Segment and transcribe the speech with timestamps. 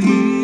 [0.00, 0.39] you.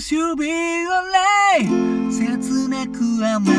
[0.00, 0.50] Yes, you'll be
[0.86, 1.68] alright」
[2.10, 3.49] 「切なく甘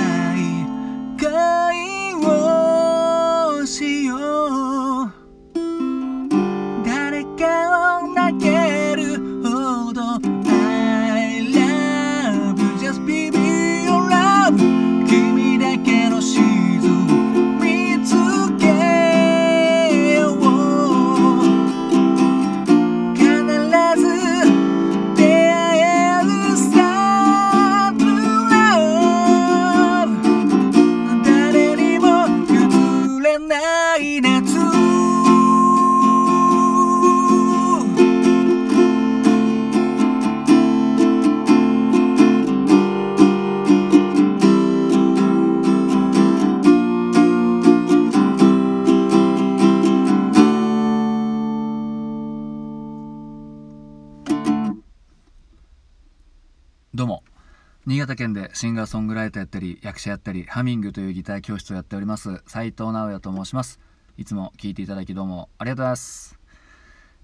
[57.91, 63.81] 新潟県でシンガーソングライターやったり役者やったりハミングというギター教室をやっております斉藤直也と申します。
[64.17, 66.39] いつも聴いていただきどうもありがとうございます。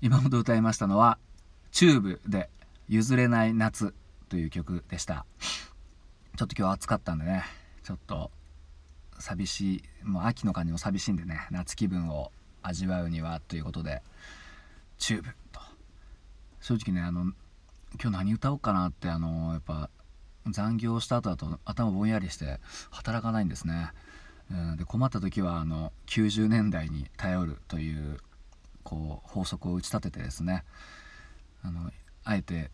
[0.01, 1.19] 今ほど歌いましたのは
[1.71, 2.49] チューブで
[2.89, 3.93] ゆずれない夏
[4.27, 5.25] という曲でした。
[6.35, 7.45] ちょっと今日暑かったんでね
[7.85, 8.29] ちょっと
[9.19, 14.01] 寂しいもう秋の感じも寂しいんでね夏気分を味わうにはということで
[14.97, 15.61] チューブと。
[16.59, 17.21] 正直ねあの
[17.93, 19.89] 今日何歌おうかなってあのやっぱ
[20.51, 22.59] 残業した後だと頭ぼんやりして
[22.91, 23.91] 働かないんですね、
[24.51, 28.19] うん、で困った時はあの90年代に頼るという
[28.83, 30.63] こう法則を打ち立ててですね。
[31.61, 31.91] あの
[32.23, 32.71] あえて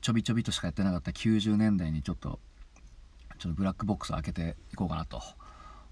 [0.00, 2.38] ちょびちょびとしかやってなかった90年代にちょっと
[3.38, 5.20] ちょっとブラックボックスを開けていこうかなと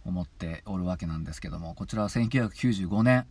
[0.07, 3.27] 思っておるわけなんですけどもこちらは1995年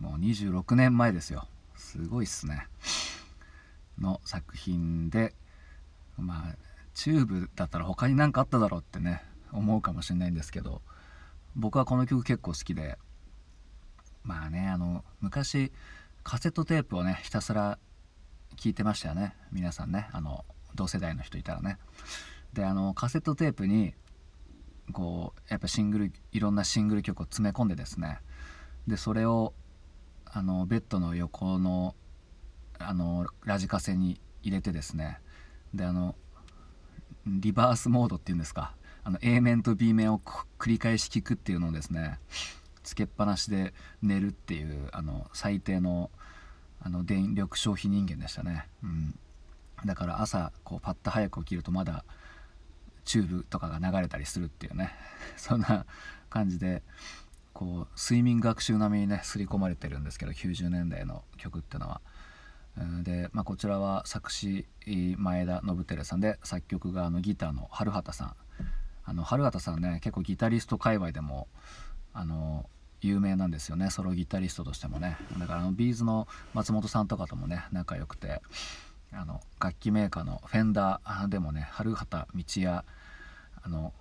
[0.00, 1.46] もう26年前ですよ。
[1.76, 2.66] すごいっすね。
[4.00, 5.34] の作品で
[6.18, 6.56] まあ
[6.94, 9.22] チューブだったら他に何かあっただろうってね
[9.52, 10.82] 思うかもしれないんですけど
[11.56, 12.98] 僕はこの曲結構好きで
[14.22, 15.72] まあねあの昔
[16.22, 17.78] カセットテープをねひたすら
[18.56, 20.44] 聞いてましたよね皆さんねあの
[20.74, 21.78] 同世代の人いたらね。
[22.52, 23.94] であのカセットテープに
[24.92, 28.20] こうやっぱシングルいろんなシングル曲を詰め込んでですね
[28.86, 29.52] でそれを
[30.24, 31.94] あのベッドの横の
[32.78, 35.20] あのラジカセに入れてですね
[35.74, 36.14] であの
[37.26, 38.74] リバースモードっていうんですか。
[39.04, 40.20] あの A 面と B 面を
[40.58, 42.18] 繰り返し聞くっていうのをですね
[42.82, 43.72] つけっぱなしで
[44.02, 46.10] 寝るっていうあの最低の
[46.80, 49.18] あの電力消費人間でしたね、うん、
[49.84, 52.04] だから朝こうパッと早く起きるとまだ
[53.04, 54.92] チューブとかが流れたりするっていうね。
[55.36, 55.86] そんな
[56.28, 56.82] 感じで
[57.54, 62.00] こう睡眠学習並みにね刷り込まれてるんですけど90年代の曲っていうのは。
[63.02, 68.36] で、まあ、こちらは作詞前田信輝さんで作曲があのギターの春畑さん。
[69.04, 71.48] あの春畑さんね結構ギタリスト界隈でも
[72.12, 72.68] あの
[73.00, 73.90] 有名なんですよね。
[73.90, 75.16] ソロギタリストとしてもね。
[75.38, 78.42] だからあのビーズの松本さんとかともね仲良くて
[79.12, 82.84] あの楽器メーカーのフェンダーでもね春畑道也
[83.62, 83.94] あの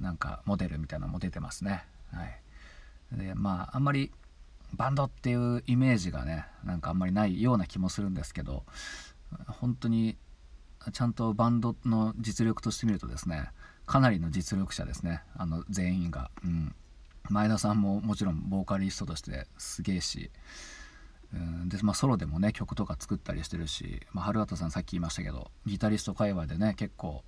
[0.00, 1.84] なんかモデルみたいなのも出てますね。
[2.12, 2.40] はい。
[3.12, 4.10] でまああんまり
[4.74, 8.64] バンドっていうイメージがねなんかあんまりないような気もするんですけど
[9.46, 10.16] 本当に
[10.92, 13.50] ちゃんとバンドの実力としてみるとですね
[13.86, 16.74] かなりの実力者ですねあの全員が、うん、
[17.28, 20.30] 前田さんももちろんボーカリストとしてすげえし、
[21.32, 27.22] うん、で、まあ、ソロでもね曲とか作ったりしてるし、まあ、春畑さんさっき言いましたけどギタリスト界隈でね結構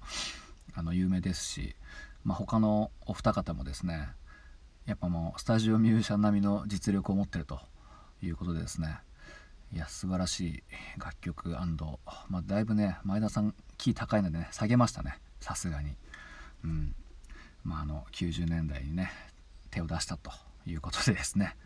[0.74, 1.76] あの有名ですし、
[2.24, 4.08] まあ、他のお二方もですね
[4.86, 7.58] やっぱもうスタジオミュージシャン並みの実力を持ってると
[8.22, 8.98] いうことでですね。
[9.72, 10.62] いや素晴らしい
[10.98, 11.56] 楽曲
[12.28, 15.18] まあ、だいぶね前田さんキー高いのでね下げましたね。
[15.40, 15.96] さすがに。
[16.64, 16.94] うん。
[17.64, 19.10] まあ、あの90年代にね
[19.70, 20.30] 手を出したと
[20.66, 21.56] いうことでですね。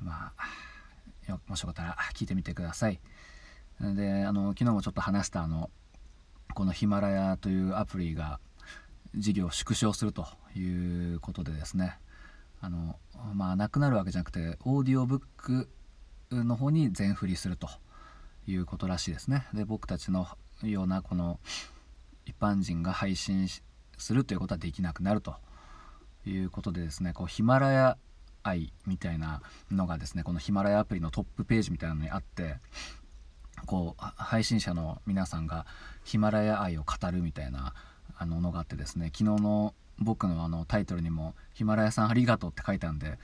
[0.00, 3.00] まあもしよかったら聞いてみてください。
[3.80, 5.70] であの昨日もちょっと話したあの
[6.54, 8.40] このヒマラヤというアプリが
[9.14, 10.26] 事業を縮小すると
[10.56, 11.98] いうことでですね。
[12.60, 12.96] あの
[13.34, 15.68] まあなくなるわけじゃなくてオーディオブック
[16.30, 17.68] の方に全振りすると
[18.46, 19.46] いうことらしいですね。
[19.54, 20.26] で僕たちの
[20.62, 21.38] ようなこの
[22.26, 23.48] 一般人が配信
[23.96, 25.36] するということはできなくなると
[26.26, 27.98] いうことでですねこうヒマラヤ
[28.42, 32.56] 愛みたいなのがですねこのヒマラヤアプリのトップページみたいなのにあって
[33.66, 35.66] こう配信者の皆さんが
[36.04, 37.74] ヒマラヤ愛を語るみたいな
[38.16, 43.18] あののがあってですね昨日の僕のあのタイトルにも「ヒマラヤさんありがとう」って書いたんで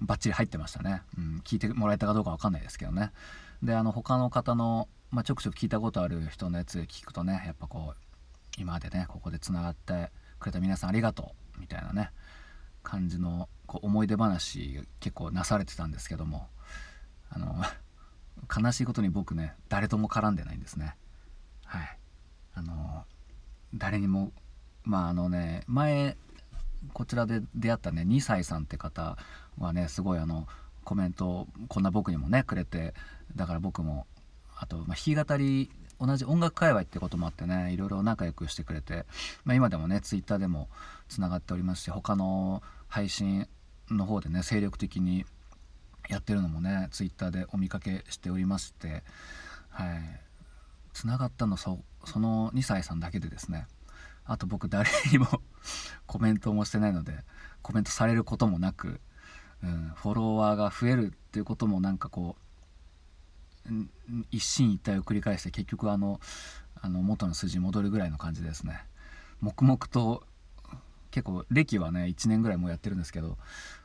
[0.00, 3.12] バッチリ入ってましたね、うん、聞いてもらえたかどうか分かんないですけどね。
[3.62, 7.96] であの他の方の、まあ、ちょくちょく聞いたことある人のやつ聞くとねやっぱこう
[8.58, 12.10] 今までねここでつながってくれた皆さんありがとうみたいなね
[12.82, 16.48] 感じのこう思い出話結構なされてたんですけども
[17.30, 17.62] あの
[18.56, 20.94] 悲しいことに僕ね誰とも絡んでないんですね。
[21.64, 21.98] はい。
[22.54, 23.04] あの
[23.74, 24.32] 誰にも
[24.88, 26.16] まああのね前
[26.94, 29.16] こちらで出会ったね2歳さんって方
[29.58, 30.46] はねすごいあの
[30.82, 32.94] コメントをこんな僕にもねくれて
[33.36, 34.06] だから僕も
[34.56, 35.70] あと、まあ、弾き語り
[36.00, 39.04] 同じ音楽界隈ってこともあってねいろいろ仲良くしてくれて、
[39.44, 40.68] まあ、今でもねツイッターでも
[41.08, 43.46] つながっておりますし他の配信
[43.90, 45.26] の方でね精力的に
[46.08, 49.02] やってるのもねツイッターでお見かけしておりまして
[49.68, 50.28] はい。
[50.98, 53.68] つながったのそその2歳さんだけでですね
[54.28, 55.26] あと僕誰にも
[56.06, 57.24] コメントもしてないので
[57.62, 59.00] コメントされることもなく、
[59.62, 63.72] うん、フォロワーが増えるっていうこともなんかこう
[64.30, 66.20] 一進一退を繰り返して結局あの
[66.80, 68.84] あの元の数字に戻るぐらいの感じですね。
[69.40, 70.26] 黙々と
[71.10, 73.38] 結構歴はね1年ぐらいもうやってるんですけど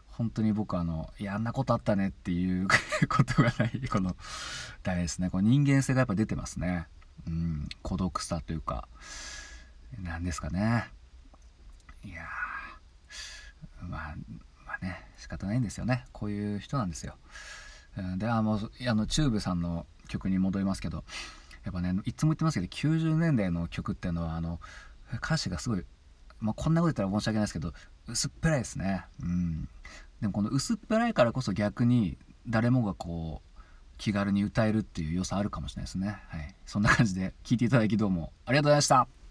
[0.07, 2.67] 本当に僕あのいやあんなことあったねっていう
[3.09, 4.15] ことがない この
[4.83, 5.29] ダメですね。
[5.29, 6.87] この人間性がやっぱ出てますね。
[7.27, 8.87] うん孤独さというか。
[10.01, 10.89] 何ですかね。
[12.03, 12.23] いや
[13.81, 14.15] まあ
[14.65, 16.05] まあね仕方ないんですよね。
[16.11, 17.15] こういう人なんですよ。
[18.17, 21.03] であもうあのチューブさんの曲に戻りますけど
[21.63, 24.59] やっぱねいつも言ってますけど90年代の曲っていうのはあの
[25.15, 25.85] 歌詞がすごい、
[26.39, 27.73] まあ、こんなこと言ったら申し訳ないですけど
[28.07, 29.05] 薄っぺらいですね。
[29.21, 29.69] うん。
[30.21, 33.61] でもこの薄っぺらいからこそ逆に誰もがこう
[33.97, 36.17] 気軽に歌えるっていう良さあるかもしれないですね。
[36.27, 36.55] はい。
[36.65, 39.22] そんな感じで聴いていただきどうもありがとうございました。